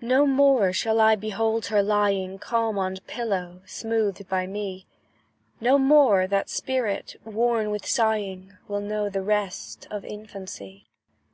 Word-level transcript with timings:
No 0.00 0.26
more 0.26 0.72
shall 0.72 0.98
I 0.98 1.14
behold 1.14 1.66
her 1.66 1.82
lying 1.82 2.38
Calm 2.38 2.78
on 2.78 2.96
a 2.96 3.00
pillow, 3.02 3.60
smoothed 3.66 4.26
by 4.26 4.46
me; 4.46 4.86
No 5.60 5.76
more 5.76 6.26
that 6.26 6.48
spirit, 6.48 7.16
worn 7.22 7.70
with 7.70 7.84
sighing, 7.84 8.56
Will 8.66 8.80
know 8.80 9.10
the 9.10 9.20
rest 9.20 9.86
of 9.90 10.06
infancy. 10.06 10.86